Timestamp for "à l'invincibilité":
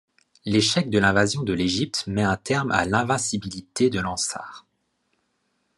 2.71-3.91